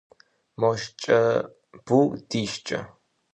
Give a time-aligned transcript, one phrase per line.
[0.59, 1.19] Мо шкӏэ
[1.85, 2.79] бур ди шкӏэ?